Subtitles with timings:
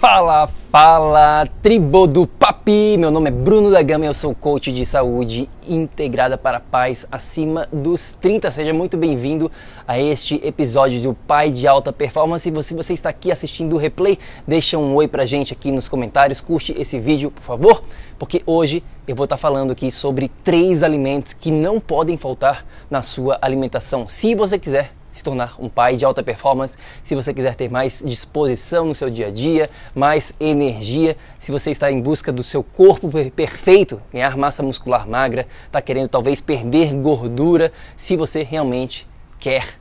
[0.00, 2.96] Fala, fala, tribo do Papi!
[2.96, 7.06] Meu nome é Bruno da Gama e eu sou coach de saúde integrada para paz
[7.12, 8.50] acima dos 30.
[8.50, 9.52] Seja muito bem-vindo
[9.86, 12.48] a este episódio do Pai de Alta Performance.
[12.48, 14.18] E se você está aqui assistindo o replay,
[14.48, 17.82] deixa um oi pra gente aqui nos comentários, curte esse vídeo, por favor,
[18.18, 23.02] porque hoje eu vou estar falando aqui sobre três alimentos que não podem faltar na
[23.02, 24.08] sua alimentação.
[24.08, 28.02] Se você quiser se tornar um pai de alta performance, se você quiser ter mais
[28.04, 32.62] disposição no seu dia a dia, mais energia, se você está em busca do seu
[32.62, 39.80] corpo perfeito, ganhar massa muscular magra, está querendo talvez perder gordura, se você realmente quer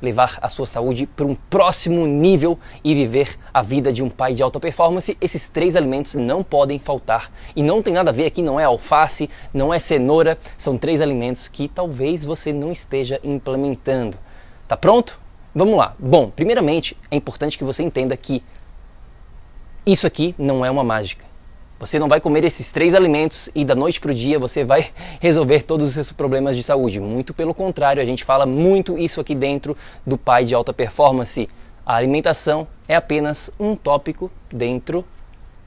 [0.00, 4.34] levar a sua saúde para um próximo nível e viver a vida de um pai
[4.34, 7.30] de alta performance, esses três alimentos não podem faltar.
[7.54, 11.00] E não tem nada a ver aqui, não é alface, não é cenoura, são três
[11.00, 14.18] alimentos que talvez você não esteja implementando.
[14.68, 15.20] Tá pronto?
[15.54, 15.94] Vamos lá.
[15.98, 18.42] Bom, primeiramente é importante que você entenda que
[19.86, 21.24] isso aqui não é uma mágica.
[21.78, 24.90] Você não vai comer esses três alimentos e da noite para o dia você vai
[25.20, 26.98] resolver todos os seus problemas de saúde.
[26.98, 29.76] Muito pelo contrário, a gente fala muito isso aqui dentro
[30.06, 31.48] do Pai de Alta Performance.
[31.84, 35.04] A alimentação é apenas um tópico dentro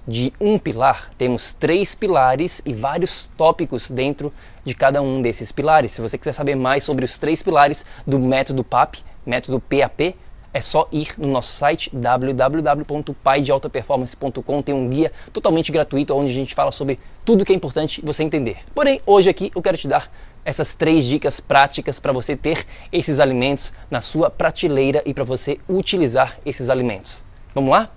[0.10, 1.12] de um pilar.
[1.18, 4.34] Temos três pilares e vários tópicos dentro
[4.66, 5.92] de cada um desses pilares.
[5.92, 10.16] Se você quiser saber mais sobre os três pilares do método PAP, método PAP,
[10.52, 14.64] é só ir no nosso site www.paidealtaperformance.com.
[14.64, 18.24] Tem um guia totalmente gratuito onde a gente fala sobre tudo que é importante você
[18.24, 18.58] entender.
[18.74, 20.12] Porém, hoje aqui eu quero te dar
[20.44, 25.60] essas três dicas práticas para você ter esses alimentos na sua prateleira e para você
[25.70, 27.24] utilizar esses alimentos.
[27.54, 27.92] Vamos lá?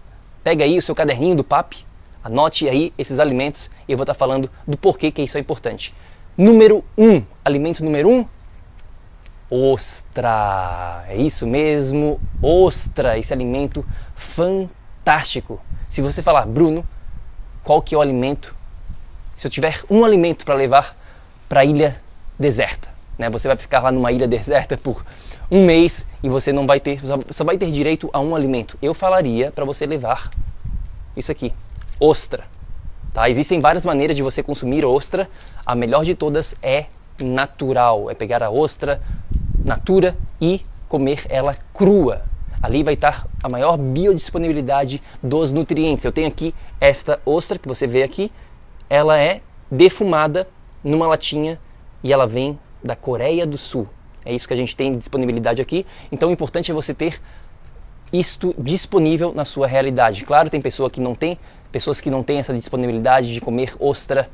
[0.44, 1.86] Pega aí o seu caderninho do PAP,
[2.22, 5.94] Anote aí esses alimentos e eu vou estar falando do porquê que isso é importante.
[6.36, 8.26] Número 1, um, alimento número 1, um,
[9.50, 11.04] ostra.
[11.08, 13.84] É isso mesmo, ostra, esse alimento
[14.14, 15.60] fantástico.
[15.88, 16.86] Se você falar, Bruno,
[17.62, 18.56] qual que é o alimento?
[19.36, 20.96] Se eu tiver um alimento para levar
[21.48, 22.00] para a ilha
[22.38, 23.28] deserta, né?
[23.28, 25.04] Você vai ficar lá numa ilha deserta por
[25.50, 28.78] um mês e você não vai ter, só, só vai ter direito a um alimento.
[28.80, 30.30] Eu falaria para você levar
[31.14, 31.52] isso aqui,
[32.02, 32.44] ostra.
[33.14, 33.30] Tá?
[33.30, 35.30] Existem várias maneiras de você consumir ostra.
[35.64, 36.86] A melhor de todas é
[37.20, 39.00] natural, é pegar a ostra
[39.64, 42.22] natura e comer ela crua.
[42.60, 46.04] Ali vai estar a maior biodisponibilidade dos nutrientes.
[46.04, 48.30] Eu tenho aqui esta ostra que você vê aqui,
[48.90, 50.48] ela é defumada
[50.82, 51.60] numa latinha
[52.02, 53.88] e ela vem da Coreia do Sul.
[54.24, 55.86] É isso que a gente tem de disponibilidade aqui.
[56.10, 57.20] Então o importante é você ter
[58.12, 60.24] isto disponível na sua realidade.
[60.24, 61.38] Claro, tem pessoa que não tem,
[61.70, 64.28] pessoas que não têm essa disponibilidade de comer ostra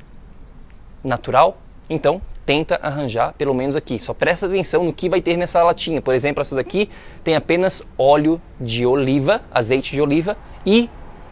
[1.05, 1.57] natural,
[1.89, 3.99] então tenta arranjar pelo menos aqui.
[3.99, 6.01] Só presta atenção no que vai ter nessa latinha.
[6.01, 6.89] Por exemplo, essa daqui
[7.23, 10.89] tem apenas óleo de oliva, azeite de oliva e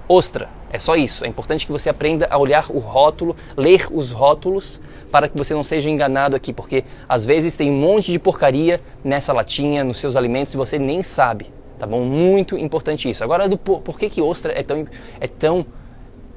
[0.09, 0.49] ostra.
[0.71, 1.25] É só isso.
[1.25, 4.81] É importante que você aprenda a olhar o rótulo, ler os rótulos,
[5.11, 8.81] para que você não seja enganado aqui, porque às vezes tem um monte de porcaria
[9.03, 11.56] nessa latinha, nos seus alimentos e você nem sabe.
[11.79, 12.05] Tá bom?
[12.05, 13.23] Muito importante isso.
[13.23, 14.87] Agora, do por, por que, que ostra é tão,
[15.21, 15.67] é tão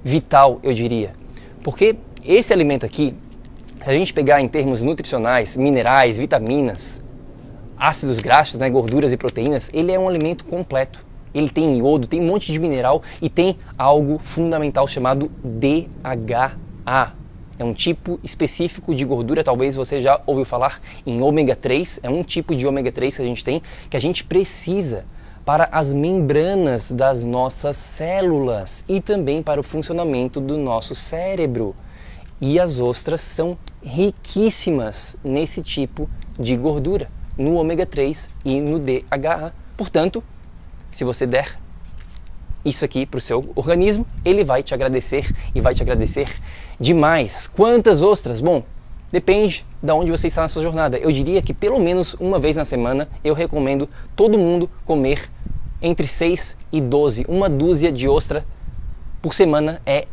[0.03, 1.13] vital, eu diria?
[1.63, 1.95] Porque
[2.25, 3.15] esse alimento aqui,
[3.81, 7.01] se a gente pegar em termos nutricionais, minerais, vitaminas,
[7.77, 11.05] ácidos graxos, né, gorduras e proteínas, ele é um alimento completo.
[11.33, 17.13] Ele tem iodo, tem um monte de mineral e tem algo fundamental chamado DHA.
[17.57, 22.09] É um tipo específico de gordura, talvez você já ouviu falar em ômega 3, é
[22.09, 25.05] um tipo de ômega 3 que a gente tem que a gente precisa
[25.49, 31.75] para as membranas das nossas células e também para o funcionamento do nosso cérebro.
[32.39, 36.07] E as ostras são riquíssimas nesse tipo
[36.37, 39.51] de gordura, no ômega 3 e no DHA.
[39.75, 40.23] Portanto,
[40.91, 41.57] se você der
[42.63, 46.29] isso aqui para o seu organismo, ele vai te agradecer e vai te agradecer
[46.79, 47.47] demais.
[47.47, 48.39] Quantas ostras?
[48.39, 48.63] Bom,
[49.11, 50.97] Depende de onde você está na sua jornada.
[50.97, 55.29] Eu diria que pelo menos uma vez na semana eu recomendo todo mundo comer
[55.81, 57.25] entre 6 e 12.
[57.27, 58.45] Uma dúzia de ostra
[59.21, 60.05] por semana é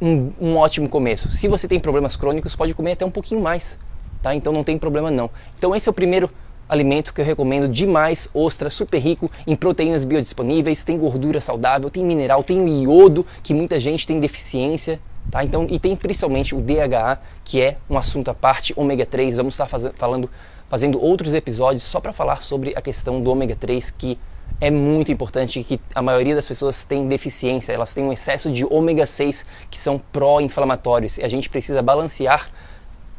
[0.00, 1.30] um, um, ótimo começo.
[1.30, 3.78] Se você tem problemas crônicos, pode comer até um pouquinho mais,
[4.22, 4.34] tá?
[4.34, 5.28] Então não tem problema não.
[5.58, 6.30] Então esse é o primeiro
[6.70, 12.04] alimento que eu recomendo demais, ostra, super rico em proteínas biodisponíveis, tem gordura saudável, tem
[12.04, 15.00] mineral, tem iodo, que muita gente tem deficiência,
[15.30, 15.44] Tá?
[15.44, 19.36] Então, e tem principalmente o DHA, que é um assunto à parte, ômega 3.
[19.36, 20.28] Vamos estar faz, falando,
[20.68, 24.18] fazendo outros episódios só para falar sobre a questão do ômega 3, que
[24.60, 28.64] é muito importante que a maioria das pessoas tem deficiência, elas têm um excesso de
[28.64, 31.18] ômega 6 que são pró-inflamatórios.
[31.18, 32.50] E a gente precisa balancear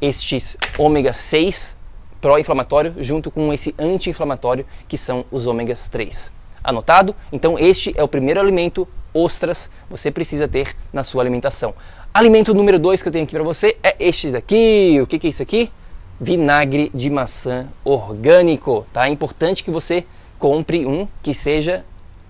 [0.02, 1.78] estes ômega 6
[2.22, 6.32] pró-inflamatório junto com esse anti-inflamatório que são os ômegas 3.
[6.64, 7.16] Anotado?
[7.34, 11.74] Então este é o primeiro alimento ostras você precisa ter na sua alimentação.
[12.14, 15.00] Alimento número 2 que eu tenho aqui para você é este daqui.
[15.02, 15.72] O que, que é isso aqui?
[16.20, 18.86] Vinagre de maçã orgânico.
[18.94, 19.08] Tá?
[19.08, 20.06] É importante que você
[20.38, 21.86] compre um que seja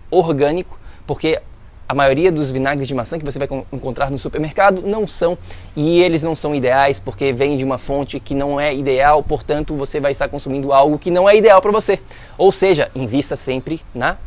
[0.09, 1.41] orgânico, porque
[1.87, 5.37] a maioria dos vinagres de maçã que você vai encontrar no supermercado não são
[5.75, 9.75] e eles não são ideais porque vêm de uma fonte que não é ideal, portanto
[9.75, 11.99] você vai estar consumindo algo que não é ideal para você.
[12.37, 14.17] Ou seja, invista sempre na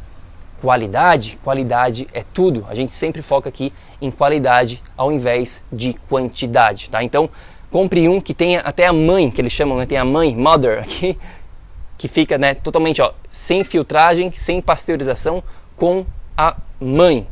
[0.61, 1.39] qualidade.
[1.43, 2.67] Qualidade é tudo.
[2.69, 7.03] A gente sempre foca aqui em qualidade ao invés de quantidade, tá?
[7.03, 7.29] Então,
[7.71, 9.87] compre um que tenha até a mãe, que eles chamam, né?
[9.87, 11.19] Tem a mãe, mother aqui,
[11.99, 15.43] que fica, né, totalmente, ó, sem filtragem, sem pasteurização,
[15.77, 16.05] com
[16.37, 17.27] a mãe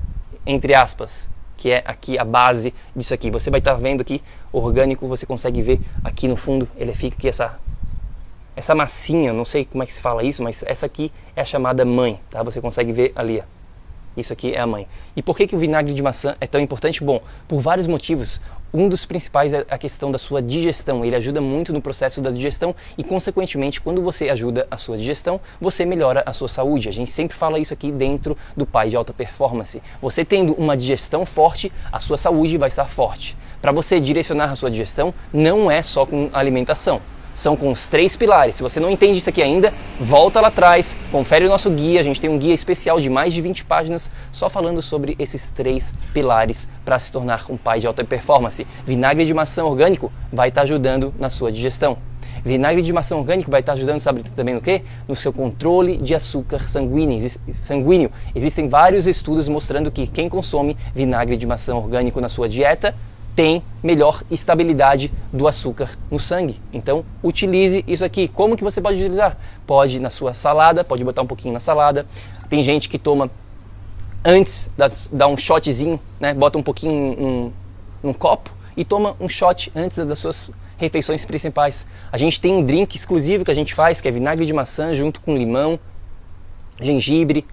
[0.47, 1.29] entre aspas,
[1.63, 3.31] que é aqui a base disso aqui.
[3.31, 4.21] Você vai estar tá vendo aqui
[4.53, 7.57] orgânico, você consegue ver aqui no fundo, ele fica aqui essa
[8.57, 11.45] essa massinha, não sei como é que se fala isso, mas essa aqui é a
[11.45, 12.43] chamada mãe, tá?
[12.43, 13.62] Você consegue ver ali, ó.
[14.17, 14.87] Isso aqui é a mãe.
[15.17, 17.03] E por que, que o vinagre de maçã é tão importante?
[17.03, 18.41] Bom, por vários motivos.
[18.75, 21.05] Um dos principais é a questão da sua digestão.
[21.05, 25.41] Ele ajuda muito no processo da digestão e, consequentemente, quando você ajuda a sua digestão,
[25.61, 26.89] você melhora a sua saúde.
[26.89, 29.83] A gente sempre fala isso aqui dentro do Pai de Alta Performance.
[30.01, 33.37] Você tendo uma digestão forte, a sua saúde vai estar forte.
[33.61, 37.01] Para você direcionar a sua digestão, não é só com alimentação
[37.35, 38.57] são com os três pilares.
[38.57, 42.01] Se você não entende isso aqui ainda, volta lá atrás, confere o nosso guia.
[42.01, 45.51] A gente tem um guia especial de mais de 20 páginas só falando sobre esses
[45.51, 48.67] três pilares para se tornar um pai de alta performance.
[48.87, 51.99] Vinagre de maçã orgânico vai estar tá ajudando na sua digestão.
[52.45, 54.83] Vinagre de maçã orgânico vai estar tá ajudando, sabe também no quê?
[55.07, 58.11] No seu controle de açúcar sanguíneo.
[58.35, 62.95] Existem vários estudos mostrando que quem consome vinagre de maçã orgânico na sua dieta
[63.35, 66.61] tem melhor estabilidade do açúcar no sangue.
[66.73, 68.29] Então, utilize isso aqui.
[68.29, 69.37] Como que você pode utilizar?
[69.67, 72.07] Pode na sua salada, pode botar um pouquinho na salada.
[72.49, 73.31] Tem gente que toma
[74.25, 76.35] antes, das, dá um shotzinho, né?
[76.35, 77.53] bota um pouquinho num,
[78.03, 81.87] num copo e toma um shot antes das suas refeições principais.
[82.11, 84.93] A gente tem um drink exclusivo que a gente faz, que é vinagre de maçã
[84.95, 85.79] junto com limão,
[86.81, 87.47] gengibre,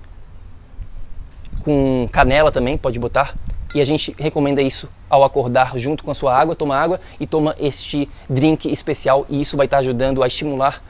[1.63, 3.35] com canela também, pode botar
[3.73, 7.27] e a gente recomenda isso ao acordar junto com a sua água, toma água e
[7.27, 10.81] toma este drink especial e isso vai estar ajudando a estimular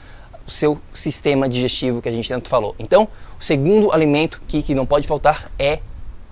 [0.46, 2.74] o seu sistema digestivo que a gente tanto falou.
[2.78, 5.80] Então, o segundo alimento que, que não pode faltar é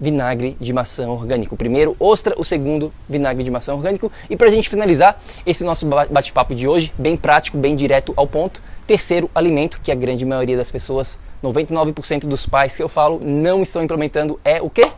[0.01, 1.55] vinagre de maçã orgânico.
[1.55, 4.11] O primeiro, ostra, o segundo, vinagre de maçã orgânico.
[4.31, 8.27] E para a gente finalizar esse nosso bate-papo de hoje, bem prático, bem direto ao
[8.27, 13.21] ponto, terceiro alimento que a grande maioria das pessoas, 99% dos pais que eu falo,
[13.25, 14.91] não estão implementando é o quê?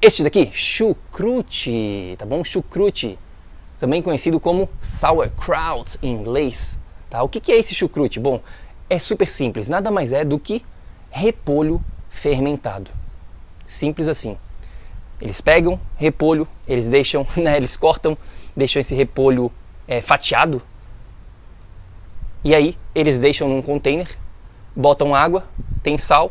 [0.00, 2.44] Este daqui, chucrute, tá bom?
[2.44, 3.18] Chucrute,
[3.78, 6.78] também conhecido como sauerkraut em inglês.
[7.08, 7.22] Tá?
[7.22, 8.20] O que, é esse chucrute?
[8.20, 8.40] Bom,
[8.88, 10.64] é super simples, nada mais é do que
[11.10, 12.90] repolho fermentado.
[13.64, 14.36] Simples assim.
[15.20, 18.16] Eles pegam repolho, eles deixam, né, eles cortam,
[18.54, 19.50] deixam esse repolho
[19.88, 20.62] é, fatiado
[22.46, 24.08] e aí eles deixam num container,
[24.74, 25.48] botam água,
[25.82, 26.30] tem sal,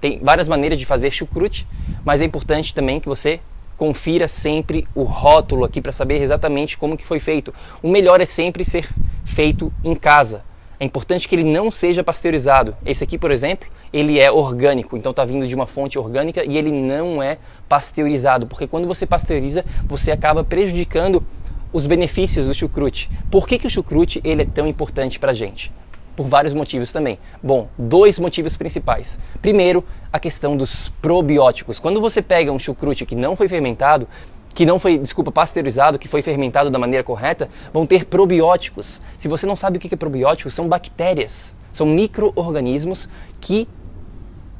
[0.00, 1.66] tem várias maneiras de fazer chucrute,
[2.04, 3.40] mas é importante também que você
[3.76, 7.54] confira sempre o rótulo aqui para saber exatamente como que foi feito.
[7.82, 8.88] O melhor é sempre ser
[9.24, 10.42] feito em casa.
[10.80, 12.76] É importante que ele não seja pasteurizado.
[12.86, 16.56] Esse aqui, por exemplo, ele é orgânico, então está vindo de uma fonte orgânica e
[16.56, 21.24] ele não é pasteurizado, porque quando você pasteuriza, você acaba prejudicando
[21.72, 23.10] os benefícios do chucrute.
[23.30, 25.72] Por que, que o chucrute ele é tão importante para a gente?
[26.18, 27.16] Por vários motivos também.
[27.40, 29.20] Bom, dois motivos principais.
[29.40, 31.78] Primeiro, a questão dos probióticos.
[31.78, 34.08] Quando você pega um chucrute que não foi fermentado,
[34.52, 39.00] que não foi, desculpa, pasteurizado, que foi fermentado da maneira correta, vão ter probióticos.
[39.16, 43.08] Se você não sabe o que é probiótico, são bactérias, são micro-organismos
[43.40, 43.68] que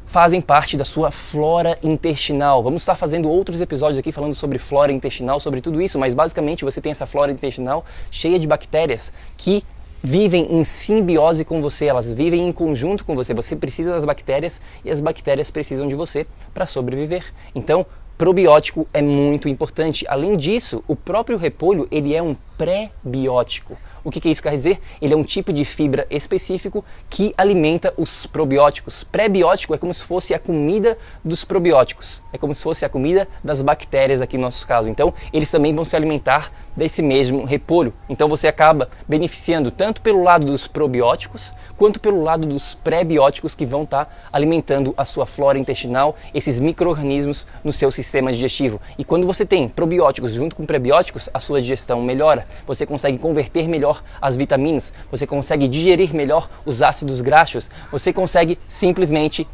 [0.07, 2.63] fazem parte da sua flora intestinal.
[2.63, 6.65] Vamos estar fazendo outros episódios aqui falando sobre flora intestinal, sobre tudo isso, mas basicamente
[6.65, 9.65] você tem essa flora intestinal cheia de bactérias que
[10.03, 13.35] vivem em simbiose com você, elas vivem em conjunto com você.
[13.35, 17.25] Você precisa das bactérias e as bactérias precisam de você para sobreviver.
[17.55, 17.85] Então,
[18.17, 20.05] probiótico é muito importante.
[20.09, 23.79] Além disso, o próprio repolho ele é um pré-biótico.
[24.05, 24.81] O que, que isso quer dizer?
[25.01, 29.05] Ele é um tipo de fibra específico que alimenta os probióticos.
[29.05, 32.23] Pré-biótico é como se fosse a comida dos probióticos.
[32.33, 34.89] É como se fosse a comida das bactérias aqui no nosso caso.
[34.89, 37.93] Então, eles também vão se alimentar desse mesmo repolho.
[38.09, 43.67] Então, você acaba beneficiando tanto pelo lado dos probióticos quanto pelo lado dos pré-bióticos que
[43.67, 48.81] vão estar tá alimentando a sua flora intestinal, esses micro-organismos no seu sistema digestivo.
[48.99, 52.47] E quando você tem probióticos junto com prebióticos, a sua digestão melhora.
[52.67, 58.59] Você consegue converter melhor as vitaminas, você consegue digerir melhor os ácidos graxos, você consegue
[58.69, 59.47] simplesmente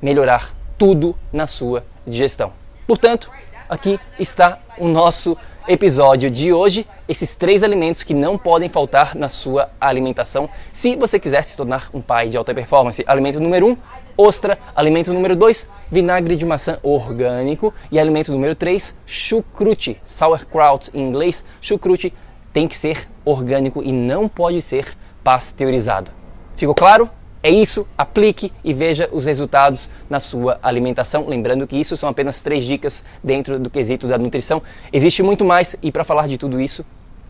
[0.00, 2.52] melhorar tudo na sua digestão.
[2.86, 3.30] Portanto,
[3.68, 5.36] aqui está o nosso
[5.68, 11.18] episódio de hoje, esses três alimentos que não podem faltar na sua alimentação se você
[11.18, 13.04] quiser se tornar um pai de alta performance.
[13.06, 13.76] Alimento número um,
[14.20, 14.58] ostra.
[14.74, 17.72] Alimento número dois, vinagre de maçã orgânico.
[17.90, 21.44] E alimento número três, chucrute, sauerkraut em inglês.
[21.60, 22.12] Chucrute
[22.52, 24.86] tem que ser orgânico e não pode ser
[25.22, 26.10] pasteurizado.
[26.56, 27.08] Ficou claro?
[27.42, 31.26] É isso, aplique e veja os resultados na sua alimentação.
[31.26, 34.62] Lembrando que isso são apenas três dicas dentro do quesito da nutrição.
[34.92, 36.84] Existe muito mais e para falar de tudo isso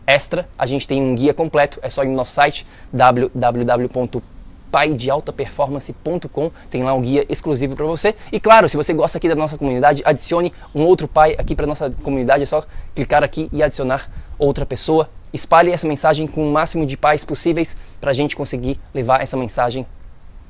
[0.05, 1.79] extra, a gente tem um guia completo.
[1.81, 2.67] É só ir no nosso site
[4.71, 6.51] www.paidealtaperformance.com.
[6.69, 8.15] Tem lá um guia exclusivo para você.
[8.31, 11.67] E claro, se você gosta aqui da nossa comunidade, adicione um outro pai aqui para
[11.67, 12.43] nossa comunidade.
[12.43, 12.63] É só
[12.95, 14.09] clicar aqui e adicionar
[14.39, 15.09] outra pessoa.
[15.33, 19.37] Espalhe essa mensagem com o máximo de pais possíveis para a gente conseguir levar essa
[19.37, 19.85] mensagem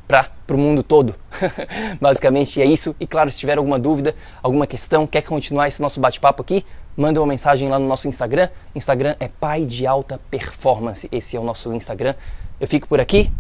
[0.08, 1.16] para o mundo todo.
[2.02, 2.96] Basicamente é isso.
[3.00, 6.66] E claro, se tiver alguma dúvida, alguma questão, quer continuar esse nosso bate-papo aqui,
[6.98, 8.50] manda uma mensagem lá no nosso Instagram.
[8.76, 11.08] Instagram é Pai de Alta Performance.
[11.12, 12.16] Esse é o nosso Instagram.
[12.60, 13.32] Eu fico por aqui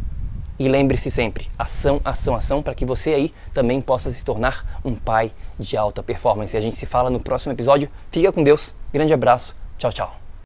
[0.61, 4.95] e lembre-se sempre: ação, ação, ação, para que você aí também possa se tornar um
[4.95, 6.55] pai de alta performance.
[6.55, 7.89] E a gente se fala no próximo episódio.
[8.11, 8.75] Fica com Deus.
[8.93, 9.55] Grande abraço.
[9.77, 10.20] Tchau, tchau.